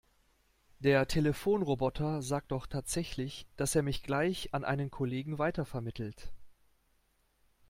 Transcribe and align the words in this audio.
Der 0.79 1.07
Telefonroboter 1.07 2.23
sagt 2.23 2.51
doch 2.53 2.65
tatsächlich, 2.65 3.45
dass 3.55 3.75
er 3.75 3.83
mich 3.83 4.01
gleich 4.01 4.51
an 4.51 4.65
einen 4.65 4.89
Kollegen 4.89 5.37
weitervermittelt. 5.37 6.33